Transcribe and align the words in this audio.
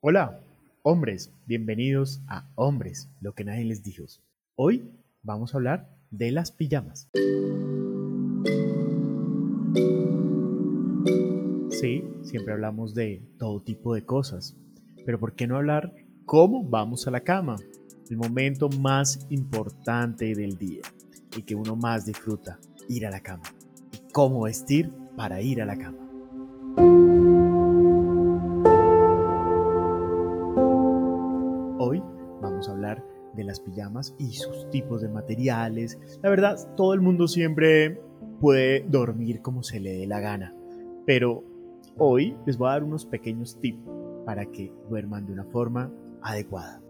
Hola, 0.00 0.38
hombres, 0.82 1.34
bienvenidos 1.44 2.22
a 2.28 2.48
Hombres, 2.54 3.10
lo 3.20 3.34
que 3.34 3.42
nadie 3.42 3.64
les 3.64 3.82
dijo. 3.82 4.04
Hoy 4.54 4.92
vamos 5.24 5.52
a 5.52 5.56
hablar 5.56 5.88
de 6.12 6.30
las 6.30 6.52
pijamas. 6.52 7.10
Sí, 11.70 12.04
siempre 12.22 12.52
hablamos 12.52 12.94
de 12.94 13.24
todo 13.40 13.60
tipo 13.60 13.92
de 13.92 14.04
cosas, 14.04 14.56
pero 15.04 15.18
¿por 15.18 15.34
qué 15.34 15.48
no 15.48 15.56
hablar 15.56 15.92
cómo 16.26 16.62
vamos 16.62 17.08
a 17.08 17.10
la 17.10 17.22
cama? 17.24 17.56
El 18.08 18.18
momento 18.18 18.68
más 18.68 19.26
importante 19.30 20.32
del 20.32 20.56
día 20.56 20.82
y 21.36 21.42
que 21.42 21.56
uno 21.56 21.74
más 21.74 22.06
disfruta, 22.06 22.60
ir 22.88 23.04
a 23.04 23.10
la 23.10 23.18
cama. 23.18 23.52
Y 23.92 24.12
cómo 24.12 24.42
vestir 24.42 24.92
para 25.16 25.42
ir 25.42 25.60
a 25.60 25.66
la 25.66 25.76
cama. 25.76 26.07
De 33.34 33.44
las 33.44 33.60
pijamas 33.60 34.14
y 34.18 34.32
sus 34.32 34.68
tipos 34.70 35.02
de 35.02 35.08
materiales. 35.08 35.98
La 36.22 36.30
verdad, 36.30 36.56
todo 36.76 36.94
el 36.94 37.00
mundo 37.00 37.28
siempre 37.28 38.00
puede 38.40 38.84
dormir 38.88 39.42
como 39.42 39.62
se 39.62 39.80
le 39.80 39.92
dé 39.92 40.06
la 40.06 40.20
gana, 40.20 40.54
pero 41.06 41.44
hoy 41.96 42.36
les 42.46 42.56
voy 42.56 42.68
a 42.68 42.72
dar 42.72 42.84
unos 42.84 43.06
pequeños 43.06 43.58
tips 43.60 43.82
para 44.24 44.46
que 44.46 44.72
duerman 44.88 45.26
de 45.26 45.32
una 45.32 45.44
forma 45.44 45.90
adecuada. 46.22 46.80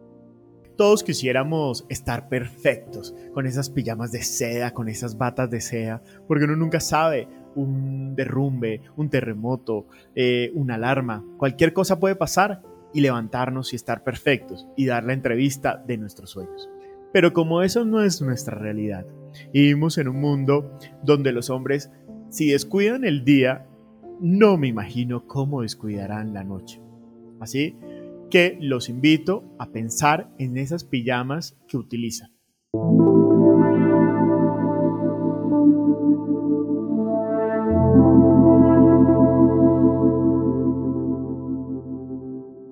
Todos 0.76 1.02
quisiéramos 1.02 1.84
estar 1.88 2.28
perfectos 2.28 3.12
con 3.34 3.46
esas 3.46 3.68
pijamas 3.68 4.12
de 4.12 4.22
seda, 4.22 4.72
con 4.72 4.88
esas 4.88 5.18
batas 5.18 5.50
de 5.50 5.60
seda, 5.60 6.02
porque 6.28 6.44
uno 6.44 6.54
nunca 6.54 6.78
sabe 6.78 7.26
un 7.56 8.14
derrumbe, 8.14 8.82
un 8.96 9.10
terremoto, 9.10 9.86
eh, 10.14 10.52
una 10.54 10.76
alarma, 10.76 11.24
cualquier 11.36 11.72
cosa 11.72 11.98
puede 11.98 12.14
pasar 12.14 12.62
y 12.92 13.00
levantarnos 13.00 13.72
y 13.72 13.76
estar 13.76 14.04
perfectos 14.04 14.66
y 14.76 14.86
dar 14.86 15.04
la 15.04 15.12
entrevista 15.12 15.82
de 15.86 15.98
nuestros 15.98 16.30
sueños. 16.30 16.68
Pero 17.12 17.32
como 17.32 17.62
eso 17.62 17.84
no 17.84 18.02
es 18.02 18.20
nuestra 18.20 18.58
realidad, 18.58 19.06
vivimos 19.52 19.98
en 19.98 20.08
un 20.08 20.20
mundo 20.20 20.78
donde 21.02 21.32
los 21.32 21.50
hombres, 21.50 21.90
si 22.28 22.50
descuidan 22.50 23.04
el 23.04 23.24
día, 23.24 23.66
no 24.20 24.56
me 24.56 24.68
imagino 24.68 25.26
cómo 25.26 25.62
descuidarán 25.62 26.34
la 26.34 26.44
noche. 26.44 26.82
Así 27.40 27.76
que 28.30 28.58
los 28.60 28.88
invito 28.88 29.44
a 29.58 29.70
pensar 29.70 30.30
en 30.38 30.58
esas 30.58 30.84
pijamas 30.84 31.56
que 31.66 31.78
utilizan. 31.78 32.30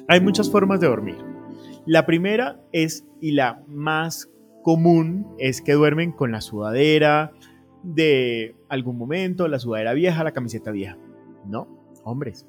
Hay 0.09 0.21
muchas 0.21 0.51
formas 0.51 0.81
de 0.81 0.87
dormir. 0.87 1.17
La 1.85 2.07
primera 2.07 2.61
es, 2.73 3.05
y 3.21 3.33
la 3.33 3.63
más 3.67 4.31
común, 4.63 5.27
es 5.39 5.61
que 5.61 5.73
duermen 5.73 6.13
con 6.13 6.31
la 6.31 6.41
sudadera 6.41 7.33
de 7.83 8.55
algún 8.69 8.99
momento, 8.99 9.49
la 9.49 9.59
sudadera 9.59 9.95
vieja, 9.95 10.23
la 10.23 10.33
camiseta 10.33 10.71
vieja. 10.71 10.97
No, 11.45 11.67
hombres. 12.05 12.47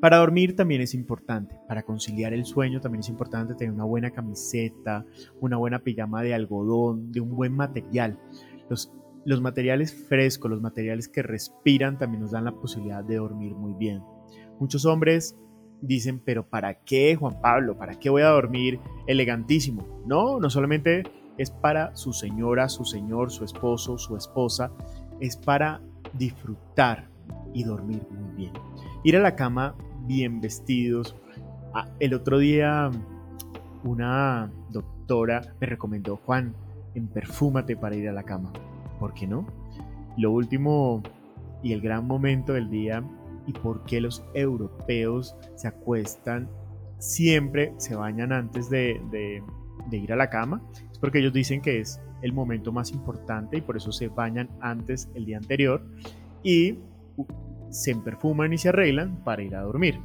Para 0.00 0.18
dormir 0.18 0.54
también 0.54 0.80
es 0.80 0.94
importante, 0.94 1.56
para 1.66 1.82
conciliar 1.82 2.32
el 2.32 2.44
sueño 2.44 2.80
también 2.80 3.00
es 3.00 3.08
importante 3.08 3.54
tener 3.54 3.74
una 3.74 3.84
buena 3.84 4.12
camiseta, 4.12 5.04
una 5.40 5.56
buena 5.56 5.80
pijama 5.80 6.22
de 6.22 6.32
algodón, 6.32 7.10
de 7.10 7.20
un 7.20 7.34
buen 7.34 7.54
material. 7.54 8.18
Los, 8.68 8.92
los 9.24 9.40
materiales 9.40 9.92
frescos, 9.92 10.50
los 10.50 10.62
materiales 10.62 11.08
que 11.08 11.22
respiran 11.22 11.98
también 11.98 12.22
nos 12.22 12.30
dan 12.30 12.44
la 12.44 12.52
posibilidad 12.52 13.02
de 13.02 13.16
dormir 13.16 13.52
muy 13.54 13.74
bien. 13.74 14.00
Muchos 14.60 14.86
hombres 14.86 15.36
dicen, 15.82 16.20
pero 16.24 16.46
¿para 16.46 16.74
qué, 16.74 17.16
Juan 17.16 17.40
Pablo? 17.40 17.76
¿Para 17.76 17.98
qué 17.98 18.10
voy 18.10 18.22
a 18.22 18.28
dormir 18.28 18.80
elegantísimo? 19.06 20.02
No, 20.06 20.38
no 20.40 20.50
solamente 20.50 21.04
es 21.38 21.50
para 21.50 21.94
su 21.96 22.12
señora, 22.12 22.68
su 22.68 22.84
señor, 22.84 23.30
su 23.30 23.44
esposo, 23.44 23.98
su 23.98 24.16
esposa, 24.16 24.70
es 25.20 25.36
para 25.36 25.80
disfrutar 26.12 27.08
y 27.54 27.64
dormir 27.64 28.06
muy 28.10 28.36
bien. 28.36 28.52
Ir 29.04 29.16
a 29.16 29.20
la 29.20 29.36
cama 29.36 29.74
bien 30.06 30.40
vestidos. 30.40 31.16
Ah, 31.72 31.88
el 31.98 32.14
otro 32.14 32.38
día 32.38 32.90
una 33.84 34.50
doctora 34.70 35.54
me 35.60 35.66
recomendó, 35.66 36.16
Juan, 36.16 36.54
en 36.94 37.06
perfúmate 37.08 37.76
para 37.76 37.96
ir 37.96 38.08
a 38.08 38.12
la 38.12 38.24
cama. 38.24 38.52
¿Por 38.98 39.14
qué 39.14 39.26
no? 39.26 39.46
Lo 40.16 40.32
último 40.32 41.02
y 41.62 41.72
el 41.72 41.80
gran 41.80 42.06
momento 42.06 42.52
del 42.52 42.70
día 42.70 43.02
y 43.46 43.52
por 43.52 43.84
qué 43.84 44.00
los 44.00 44.24
europeos 44.34 45.36
se 45.56 45.68
acuestan, 45.68 46.48
siempre 46.98 47.72
se 47.78 47.94
bañan 47.94 48.32
antes 48.32 48.70
de, 48.70 49.42
ir 49.90 50.12
a 50.12 50.16
la 50.16 50.30
cama, 50.30 50.62
es 50.90 50.98
porque 50.98 51.18
ellos 51.18 51.32
dicen 51.32 51.60
que 51.60 51.80
es 51.80 52.00
el 52.22 52.32
momento 52.32 52.72
más 52.72 52.92
importante 52.92 53.56
y 53.56 53.60
por 53.60 53.76
eso 53.76 53.92
se 53.92 54.08
bañan 54.08 54.48
antes 54.60 55.08
el 55.14 55.24
día 55.24 55.38
anterior 55.38 55.82
y 56.42 56.78
se 57.70 57.94
perfuman 57.96 58.52
y 58.52 58.58
se 58.58 58.68
arreglan 58.68 59.24
para 59.24 59.42
ir 59.42 59.56
a 59.56 59.62
dormir. 59.62 59.98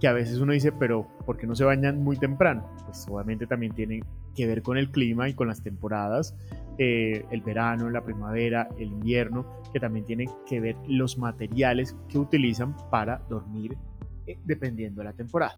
Que 0.00 0.08
a 0.08 0.12
veces 0.12 0.38
uno 0.38 0.52
dice, 0.52 0.72
pero 0.72 1.06
¿por 1.24 1.36
qué 1.36 1.46
no 1.46 1.54
se 1.54 1.64
bañan 1.64 2.02
muy 2.02 2.16
temprano? 2.16 2.68
Pues 2.84 3.06
obviamente 3.08 3.46
también 3.46 3.72
tiene 3.72 4.02
que 4.34 4.46
ver 4.46 4.62
con 4.62 4.76
el 4.76 4.90
clima 4.90 5.28
y 5.28 5.34
con 5.34 5.48
las 5.48 5.62
temporadas 5.62 6.34
eh, 6.78 7.24
el 7.30 7.42
verano, 7.42 7.90
la 7.90 8.02
primavera, 8.02 8.68
el 8.78 8.88
invierno, 8.88 9.60
que 9.72 9.80
también 9.80 10.04
tienen 10.04 10.30
que 10.46 10.60
ver 10.60 10.76
los 10.86 11.18
materiales 11.18 11.96
que 12.08 12.18
utilizan 12.18 12.74
para 12.90 13.18
dormir 13.28 13.76
eh, 14.26 14.38
dependiendo 14.44 15.00
de 15.00 15.04
la 15.04 15.12
temporada. 15.12 15.56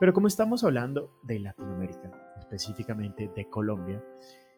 Pero 0.00 0.14
como 0.14 0.28
estamos 0.28 0.64
hablando 0.64 1.10
de 1.22 1.40
Latinoamérica, 1.40 2.10
específicamente 2.38 3.30
de 3.36 3.50
Colombia, 3.50 4.02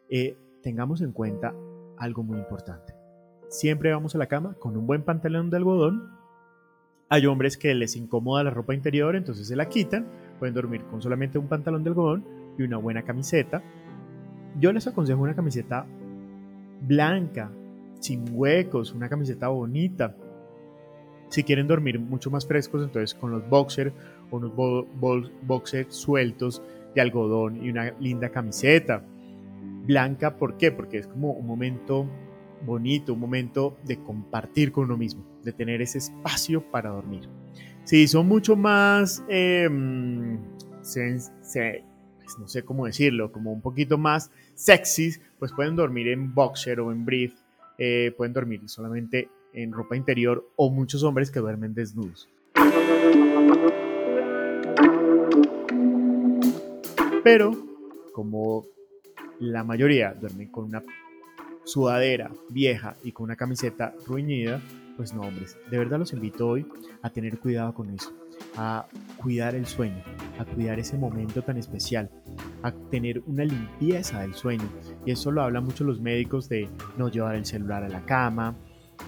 eh, 0.08 0.38
tengamos 0.62 1.00
en 1.02 1.12
cuenta 1.12 1.52
algo 1.98 2.22
muy 2.22 2.38
importante. 2.38 2.94
Siempre 3.48 3.92
vamos 3.92 4.14
a 4.14 4.18
la 4.18 4.28
cama 4.28 4.54
con 4.54 4.76
un 4.76 4.86
buen 4.86 5.04
pantalón 5.04 5.50
de 5.50 5.56
algodón 5.56 6.21
hay 7.12 7.26
hombres 7.26 7.58
que 7.58 7.74
les 7.74 7.94
incomoda 7.94 8.42
la 8.42 8.48
ropa 8.48 8.72
interior, 8.72 9.16
entonces 9.16 9.46
se 9.46 9.54
la 9.54 9.68
quitan, 9.68 10.06
pueden 10.38 10.54
dormir 10.54 10.82
con 10.84 11.02
solamente 11.02 11.36
un 11.36 11.46
pantalón 11.46 11.84
de 11.84 11.90
algodón 11.90 12.24
y 12.56 12.62
una 12.62 12.78
buena 12.78 13.02
camiseta. 13.02 13.62
Yo 14.58 14.72
les 14.72 14.86
aconsejo 14.86 15.20
una 15.20 15.34
camiseta 15.34 15.84
blanca, 16.80 17.50
sin 18.00 18.24
huecos, 18.32 18.94
una 18.94 19.10
camiseta 19.10 19.48
bonita. 19.48 20.16
Si 21.28 21.44
quieren 21.44 21.68
dormir 21.68 22.00
mucho 22.00 22.30
más 22.30 22.46
frescos, 22.46 22.82
entonces 22.82 23.14
con 23.14 23.30
los 23.30 23.46
boxers 23.46 23.92
o 24.30 24.38
unos 24.38 24.52
boxers 25.42 25.94
sueltos 25.94 26.62
de 26.94 27.02
algodón 27.02 27.62
y 27.62 27.68
una 27.68 27.92
linda 28.00 28.30
camiseta. 28.30 29.04
Blanca, 29.84 30.38
¿por 30.38 30.56
qué? 30.56 30.72
Porque 30.72 30.96
es 30.96 31.08
como 31.08 31.32
un 31.32 31.46
momento 31.46 32.06
bonito, 32.64 33.12
un 33.14 33.20
momento 33.20 33.76
de 33.84 33.98
compartir 34.02 34.72
con 34.72 34.84
uno 34.84 34.96
mismo, 34.96 35.24
de 35.42 35.52
tener 35.52 35.82
ese 35.82 35.98
espacio 35.98 36.62
para 36.70 36.90
dormir. 36.90 37.28
Si 37.84 38.06
son 38.06 38.28
mucho 38.28 38.56
más, 38.56 39.24
em, 39.28 40.38
pues 40.80 42.38
no 42.38 42.48
sé 42.48 42.62
cómo 42.64 42.86
decirlo, 42.86 43.32
como 43.32 43.52
un 43.52 43.60
poquito 43.60 43.98
más 43.98 44.30
sexys, 44.54 45.20
pues 45.38 45.52
pueden 45.52 45.76
dormir 45.76 46.08
en 46.08 46.34
boxer 46.34 46.80
o 46.80 46.92
en 46.92 47.04
brief, 47.04 47.34
eh, 47.78 48.12
pueden 48.16 48.32
dormir 48.32 48.60
solamente 48.66 49.28
en 49.52 49.72
ropa 49.72 49.96
interior 49.96 50.48
o 50.56 50.70
muchos 50.70 51.02
hombres 51.02 51.30
que 51.30 51.40
duermen 51.40 51.74
desnudos. 51.74 52.28
Pero 57.24 57.52
como 58.12 58.64
la 59.38 59.64
mayoría 59.64 60.14
duermen 60.14 60.48
con 60.48 60.64
una 60.64 60.82
sudadera 61.64 62.30
vieja 62.48 62.96
y 63.02 63.12
con 63.12 63.24
una 63.24 63.36
camiseta 63.36 63.94
ruñida, 64.06 64.60
pues 64.96 65.14
no, 65.14 65.22
hombres, 65.22 65.56
de 65.70 65.78
verdad 65.78 65.98
los 65.98 66.12
invito 66.12 66.48
hoy 66.48 66.66
a 67.02 67.10
tener 67.10 67.38
cuidado 67.38 67.74
con 67.74 67.90
eso, 67.90 68.12
a 68.56 68.86
cuidar 69.16 69.54
el 69.54 69.66
sueño, 69.66 70.02
a 70.38 70.44
cuidar 70.44 70.78
ese 70.78 70.96
momento 70.96 71.42
tan 71.42 71.56
especial, 71.56 72.10
a 72.62 72.72
tener 72.72 73.22
una 73.26 73.44
limpieza 73.44 74.20
del 74.20 74.34
sueño. 74.34 74.68
Y 75.04 75.12
eso 75.12 75.30
lo 75.30 75.42
hablan 75.42 75.64
mucho 75.64 75.84
los 75.84 76.00
médicos 76.00 76.48
de 76.48 76.68
no 76.96 77.08
llevar 77.08 77.36
el 77.36 77.46
celular 77.46 77.84
a 77.84 77.88
la 77.88 78.04
cama, 78.04 78.54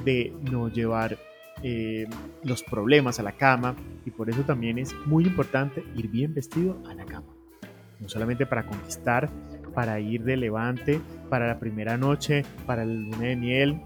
de 0.05 0.33
no 0.51 0.69
llevar 0.69 1.19
eh, 1.63 2.07
los 2.43 2.63
problemas 2.63 3.21
a 3.21 3.23
la 3.23 3.33
cama. 3.33 3.77
Y 4.05 4.11
por 4.11 4.31
eso 4.31 4.43
también 4.43 4.79
es 4.79 4.95
muy 5.07 5.25
importante 5.25 5.85
ir 5.95 6.09
bien 6.09 6.35
vestido 6.35 6.83
a 6.89 6.95
la 6.95 7.05
cama. 7.05 7.27
No 8.01 8.09
solamente 8.09 8.47
para 8.47 8.67
conquistar 8.67 9.31
para 9.75 10.01
ir 10.01 10.25
de 10.25 10.37
levante, 10.37 11.01
para 11.29 11.47
la 11.47 11.59
primera 11.59 11.97
noche, 11.97 12.45
para 12.67 12.83
el 12.83 13.05
luna 13.05 13.27
de 13.27 13.37
miel. 13.37 13.83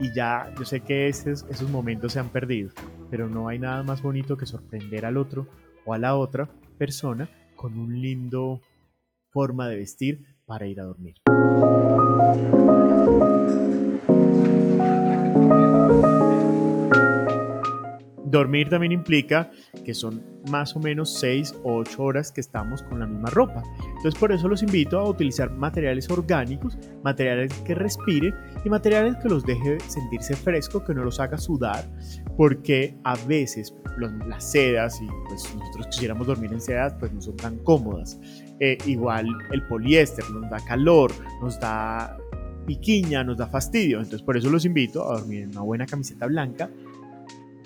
Y 0.00 0.14
ya, 0.14 0.52
yo 0.58 0.64
sé 0.64 0.80
que 0.80 1.08
esos, 1.08 1.46
esos 1.48 1.70
momentos 1.70 2.12
se 2.12 2.20
han 2.20 2.28
perdido, 2.28 2.70
pero 3.10 3.28
no 3.28 3.48
hay 3.48 3.58
nada 3.58 3.82
más 3.82 4.02
bonito 4.02 4.36
que 4.36 4.46
sorprender 4.46 5.06
al 5.06 5.16
otro 5.16 5.46
o 5.86 5.94
a 5.94 5.98
la 5.98 6.16
otra 6.16 6.48
persona 6.76 7.28
con 7.56 7.78
un 7.78 8.00
lindo 8.00 8.60
forma 9.30 9.68
de 9.68 9.76
vestir 9.76 10.24
para 10.46 10.66
ir 10.66 10.80
a 10.80 10.84
dormir. 10.84 11.14
Dormir 18.30 18.68
también 18.68 18.92
implica 18.92 19.50
que 19.84 19.94
son 19.94 20.22
más 20.50 20.76
o 20.76 20.80
menos 20.80 21.18
6 21.18 21.56
o 21.62 21.76
8 21.76 22.02
horas 22.02 22.32
que 22.32 22.40
estamos 22.40 22.82
con 22.82 23.00
la 23.00 23.06
misma 23.06 23.30
ropa. 23.30 23.62
Entonces 23.96 24.14
por 24.18 24.32
eso 24.32 24.48
los 24.48 24.62
invito 24.62 24.98
a 24.98 25.08
utilizar 25.08 25.50
materiales 25.50 26.10
orgánicos, 26.10 26.76
materiales 27.02 27.52
que 27.64 27.74
respiren 27.74 28.34
y 28.64 28.68
materiales 28.68 29.16
que 29.16 29.28
los 29.28 29.44
deje 29.44 29.78
sentirse 29.86 30.34
fresco, 30.36 30.84
que 30.84 30.94
no 30.94 31.04
los 31.04 31.20
haga 31.20 31.38
sudar, 31.38 31.84
porque 32.36 32.96
a 33.04 33.16
veces 33.26 33.74
las 34.26 34.52
sedas, 34.52 35.00
y 35.00 35.06
pues 35.28 35.54
nosotros 35.56 35.88
quisiéramos 35.88 36.26
dormir 36.26 36.52
en 36.52 36.60
sedas, 36.60 36.94
pues 36.98 37.12
no 37.12 37.20
son 37.20 37.36
tan 37.36 37.58
cómodas. 37.58 38.20
Eh, 38.60 38.78
igual 38.86 39.26
el 39.50 39.62
poliéster 39.66 40.28
nos 40.30 40.50
da 40.50 40.58
calor, 40.64 41.12
nos 41.40 41.58
da 41.58 42.16
piquiña, 42.66 43.24
nos 43.24 43.38
da 43.38 43.46
fastidio. 43.46 43.98
Entonces 43.98 44.22
por 44.22 44.36
eso 44.36 44.50
los 44.50 44.64
invito 44.64 45.10
a 45.10 45.18
dormir 45.18 45.42
en 45.42 45.50
una 45.50 45.62
buena 45.62 45.86
camiseta 45.86 46.26
blanca 46.26 46.70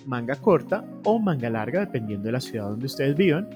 manga 0.07 0.37
corta 0.37 0.85
o 1.05 1.19
manga 1.19 1.51
larga, 1.51 1.81
dependiendo 1.81 2.27
de 2.27 2.33
la 2.33 2.41
ciudad 2.41 2.69
donde 2.69 2.87
ustedes 2.87 3.17
vivan, 3.17 3.49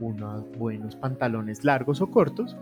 unos 0.00 0.44
buenos 0.58 0.96
pantalones 0.96 1.64
largos 1.64 2.00
o 2.00 2.10
cortos, 2.10 2.56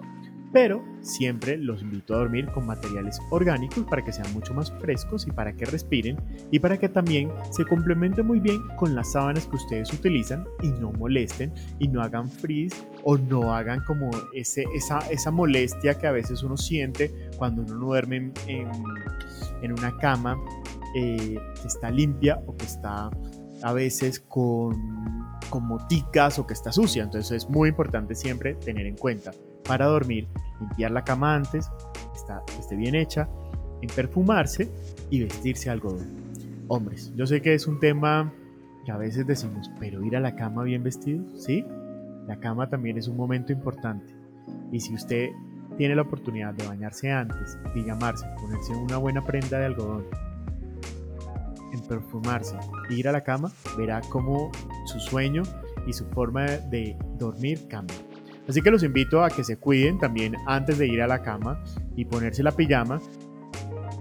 pero 0.53 0.83
siempre 1.01 1.59
los 1.59 1.83
invito 1.83 2.15
a 2.15 2.19
dormir 2.19 2.47
con 2.47 2.67
materiales 2.67 3.21
orgánicos 3.31 3.85
para 3.85 4.03
que 4.03 4.13
sean 4.13 4.33
mucho 4.33 4.55
más 4.55 4.73
frescos 4.81 5.27
y 5.27 5.31
para 5.31 5.53
que 5.53 5.67
respiren 5.67 6.17
y 6.51 6.59
para 6.59 6.79
que 6.79 6.89
también 6.89 7.31
se 7.51 7.65
complemente 7.65 8.23
muy 8.23 8.41
bien 8.41 8.67
con 8.77 8.95
las 8.95 9.13
sábanas 9.13 9.47
que 9.47 9.57
ustedes 9.57 9.93
utilizan 9.93 10.47
y 10.63 10.69
no 10.69 10.93
molesten 10.93 11.53
y 11.79 11.89
no 11.89 12.01
hagan 12.01 12.31
frizz 12.31 12.73
o 13.05 13.19
no 13.19 13.55
hagan 13.55 13.85
como 13.85 14.11
ese, 14.33 14.65
esa, 14.75 14.99
esa 15.11 15.31
molestia 15.31 15.99
que 15.99 16.07
a 16.07 16.13
veces 16.13 16.43
uno 16.43 16.57
siente 16.57 17.13
cuando 17.37 17.63
uno 17.63 17.75
no 17.75 17.87
duerme 17.87 18.33
en, 18.47 18.71
en 19.63 19.73
una 19.73 19.97
cama 19.99 20.39
eh, 20.99 21.39
que 21.61 21.69
está 21.69 21.91
limpia 21.91 22.41
o 22.47 22.57
que 22.57 22.65
está 22.65 23.11
a 23.63 23.73
veces 23.75 24.19
con, 24.21 25.27
con 25.51 25.67
moticas 25.69 26.39
o 26.39 26.47
que 26.47 26.55
está 26.55 26.73
sucia. 26.73 27.03
Entonces 27.03 27.45
es 27.45 27.51
muy 27.51 27.69
importante 27.69 28.15
siempre 28.15 28.55
tener 28.55 28.87
en 28.87 28.97
cuenta 28.97 29.33
para 29.69 29.85
dormir, 29.85 30.27
limpiar 30.59 30.93
la 30.93 31.05
cama 31.05 31.35
antes, 31.35 31.71
está, 32.15 32.43
esté 32.59 32.77
bien 32.77 32.95
hecha, 32.95 33.29
en 33.83 33.91
perfumarse 33.95 34.71
y 35.11 35.21
vestirse 35.21 35.69
algodón. 35.69 36.07
Hombres, 36.69 37.13
yo 37.15 37.27
sé 37.27 37.43
que 37.43 37.53
es 37.53 37.67
un 37.67 37.79
tema 37.79 38.33
que 38.87 38.91
a 38.91 38.97
veces 38.97 39.27
decimos, 39.27 39.71
pero 39.79 40.03
ir 40.03 40.17
a 40.17 40.21
la 40.21 40.35
cama 40.35 40.63
bien 40.63 40.83
vestido, 40.83 41.23
¿sí? 41.37 41.63
La 42.27 42.41
cama 42.41 42.71
también 42.71 42.97
es 42.97 43.07
un 43.07 43.19
momento 43.19 43.53
importante. 43.53 44.15
Y 44.73 44.81
si 44.81 44.95
usted 44.95 45.29
tiene 45.77 45.95
la 45.95 46.03
oportunidad 46.03 46.55
de 46.55 46.67
bañarse 46.67 47.13
antes, 47.13 47.59
pijamarse, 47.75 48.27
ponerse 48.41 48.73
una 48.73 48.97
buena 48.97 49.23
prenda 49.23 49.59
de 49.59 49.67
algodón 49.67 50.07
en 51.77 51.83
perfumarse 51.87 52.57
e 52.91 52.95
ir 52.95 53.09
a 53.09 53.13
la 53.13 53.23
cama, 53.23 53.51
verá 53.77 54.01
cómo 54.09 54.51
su 54.87 54.99
sueño 55.01 55.43
y 55.87 55.93
su 55.93 56.07
forma 56.07 56.45
de 56.45 56.97
dormir 57.19 57.69
cambia. 57.69 57.97
Así 58.49 58.63
que 58.63 58.71
los 58.71 58.83
invito 58.83 59.25
a 59.25 59.31
que 59.31 59.43
se 59.45 59.59
cuiden 59.59 59.99
también 59.99 60.37
antes 60.47 60.79
de 60.79 60.87
ir 60.87 61.03
a 61.03 61.07
la 61.07 61.23
cama 61.23 61.63
y 61.97 62.05
ponerse 62.05 62.43
la 62.43 62.53
pijama, 62.53 63.01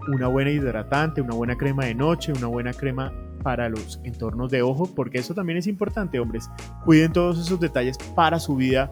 una 0.07 0.27
buena 0.27 0.51
hidratante, 0.51 1.21
una 1.21 1.33
buena 1.33 1.55
crema 1.55 1.85
de 1.85 1.95
noche, 1.95 2.31
una 2.31 2.47
buena 2.47 2.73
crema 2.73 3.11
para 3.41 3.69
los 3.69 3.99
entornos 4.03 4.51
de 4.51 4.61
ojo, 4.61 4.89
porque 4.95 5.19
eso 5.19 5.33
también 5.33 5.57
es 5.57 5.67
importante, 5.67 6.19
hombres. 6.19 6.49
Cuiden 6.83 7.11
todos 7.11 7.39
esos 7.39 7.59
detalles 7.59 7.97
para 8.15 8.39
su 8.39 8.55
vida, 8.55 8.91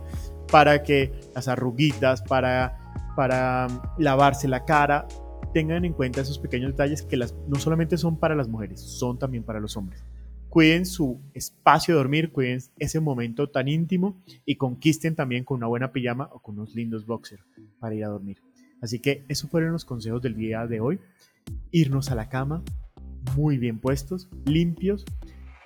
para 0.52 0.84
que 0.84 1.12
las 1.36 1.48
arruguitas, 1.48 2.22
para, 2.24 2.78
para 3.16 3.68
lavarse 3.98 4.48
la 4.48 4.66
cara, 4.66 5.08
tengan 5.54 5.86
en 5.86 5.94
cuenta 5.94 6.22
esos 6.22 6.40
pequeños 6.40 6.72
detalles 6.72 7.04
que 7.04 7.18
no 7.18 7.60
solamente 7.60 7.98
son 7.98 8.18
para 8.18 8.36
las 8.36 8.48
mujeres, 8.48 8.82
son 8.82 9.18
también 9.18 9.44
para 9.44 9.60
los 9.60 9.78
hombres. 9.78 10.04
Cuiden 10.50 10.86
su 10.86 11.20
espacio 11.34 11.96
de 11.96 12.00
dormir, 12.00 12.32
cuiden 12.32 12.60
ese 12.78 13.00
momento 13.00 13.50
tan 13.50 13.68
íntimo 13.68 14.22
y 14.46 14.56
conquisten 14.56 15.16
también 15.16 15.44
con 15.44 15.58
una 15.58 15.68
buena 15.68 15.92
pijama 15.92 16.30
o 16.32 16.40
con 16.40 16.56
unos 16.56 16.76
lindos 16.76 17.06
boxers 17.06 17.44
para 17.80 17.96
ir 17.96 18.04
a 18.04 18.10
dormir. 18.10 18.38
Así 18.82 19.00
que 19.00 19.24
esos 19.30 19.50
fueron 19.50 19.72
los 19.72 19.86
consejos 19.86 20.22
del 20.22 20.36
día 20.36 20.68
de 20.68 20.80
hoy. 20.80 21.00
Irnos 21.72 22.12
a 22.12 22.16
la 22.16 22.30
cama 22.30 22.64
muy 23.36 23.58
bien 23.58 23.80
puestos, 23.80 24.30
limpios, 24.46 25.06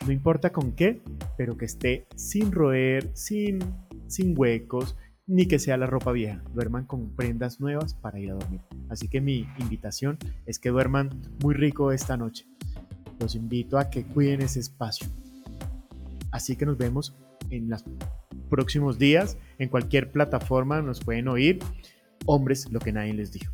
no 0.05 0.11
importa 0.13 0.51
con 0.51 0.71
qué, 0.71 1.01
pero 1.37 1.57
que 1.57 1.65
esté 1.65 2.05
sin 2.15 2.51
roer, 2.51 3.09
sin, 3.13 3.59
sin 4.07 4.35
huecos, 4.37 4.95
ni 5.25 5.47
que 5.47 5.59
sea 5.59 5.75
la 5.75 5.87
ropa 5.87 6.11
vieja. 6.11 6.41
Duerman 6.53 6.85
con 6.85 7.09
prendas 7.15 7.59
nuevas 7.59 7.93
para 7.93 8.19
ir 8.19 8.31
a 8.31 8.35
dormir. 8.35 8.61
Así 8.89 9.07
que 9.07 9.21
mi 9.21 9.47
invitación 9.59 10.17
es 10.45 10.59
que 10.59 10.69
duerman 10.69 11.09
muy 11.41 11.55
rico 11.55 11.91
esta 11.91 12.17
noche. 12.17 12.45
Los 13.19 13.35
invito 13.35 13.77
a 13.77 13.89
que 13.89 14.03
cuiden 14.05 14.41
ese 14.41 14.59
espacio. 14.59 15.07
Así 16.31 16.55
que 16.55 16.65
nos 16.65 16.77
vemos 16.77 17.15
en 17.49 17.69
los 17.69 17.83
próximos 18.49 18.97
días. 18.97 19.37
En 19.57 19.69
cualquier 19.69 20.11
plataforma 20.11 20.81
nos 20.81 20.99
pueden 20.99 21.27
oír. 21.27 21.59
Hombres, 22.25 22.71
lo 22.71 22.79
que 22.79 22.91
nadie 22.91 23.13
les 23.13 23.31
dijo. 23.31 23.53